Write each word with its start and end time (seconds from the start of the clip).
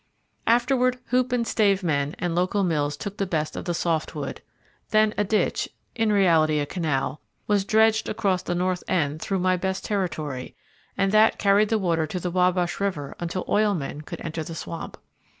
Afterward 0.47 0.97
hoop 1.09 1.31
and 1.31 1.45
stave 1.45 1.83
men 1.83 2.15
and 2.17 2.33
local 2.33 2.63
mills 2.63 2.97
took 2.97 3.17
the 3.17 3.27
best 3.27 3.55
of 3.55 3.65
the 3.65 3.75
soft 3.75 4.15
wood. 4.15 4.41
Then 4.89 5.13
a 5.15 5.23
ditch, 5.23 5.69
in 5.93 6.11
reality 6.11 6.57
a 6.57 6.65
canal, 6.65 7.21
was 7.45 7.65
dredged 7.65 8.09
across 8.09 8.41
the 8.41 8.55
north 8.55 8.83
end 8.87 9.21
through, 9.21 9.37
my 9.37 9.57
best 9.57 9.85
territory, 9.85 10.55
and 10.97 11.11
that 11.11 11.37
carried 11.37 11.69
the 11.69 11.77
water 11.77 12.07
to 12.07 12.19
the 12.19 12.31
Wabash 12.31 12.79
River 12.79 13.13
until 13.19 13.45
oil 13.47 13.75
men 13.75 14.01
could 14.01 14.21
enter 14.23 14.43
the 14.43 14.55
swamp. 14.55 14.97